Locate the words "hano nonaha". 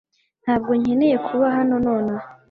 1.55-2.27